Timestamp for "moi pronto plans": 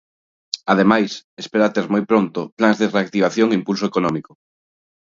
1.93-2.77